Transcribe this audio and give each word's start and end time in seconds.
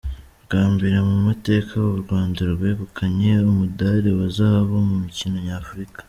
Bwa 0.45 0.63
mbere 0.73 0.97
mu 1.09 1.17
mateka 1.27 1.71
u 1.93 1.97
Rwanda 2.01 2.39
rwegukanye 2.53 3.31
umudali 3.51 4.09
wa 4.17 4.27
Zahabu 4.35 4.75
mu 4.87 4.95
mikino 5.05 5.37
Nyafurika. 5.47 5.99